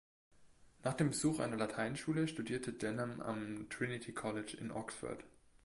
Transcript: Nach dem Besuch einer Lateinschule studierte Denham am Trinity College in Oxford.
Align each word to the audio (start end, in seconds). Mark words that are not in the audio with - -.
Nach 0.83 0.95
dem 0.95 1.09
Besuch 1.11 1.39
einer 1.41 1.57
Lateinschule 1.57 2.27
studierte 2.27 2.73
Denham 2.73 3.19
am 3.21 3.69
Trinity 3.69 4.13
College 4.13 4.57
in 4.57 4.71
Oxford. 4.71 5.23